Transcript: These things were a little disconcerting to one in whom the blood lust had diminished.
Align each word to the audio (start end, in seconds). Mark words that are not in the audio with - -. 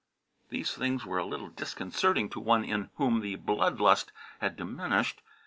These 0.49 0.73
things 0.73 1.05
were 1.05 1.19
a 1.19 1.25
little 1.27 1.49
disconcerting 1.49 2.27
to 2.31 2.39
one 2.39 2.63
in 2.65 2.89
whom 2.95 3.19
the 3.19 3.35
blood 3.35 3.79
lust 3.79 4.11
had 4.39 4.57
diminished. 4.57 5.21